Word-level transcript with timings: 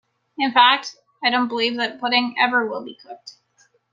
In 0.39 0.51
fact, 0.51 0.95
I 1.23 1.29
don’t 1.29 1.47
believe 1.47 1.75
that 1.77 1.99
pudding 2.01 2.33
ever 2.39 2.65
will 2.65 2.83
be 2.83 2.95
cooked! 2.95 3.33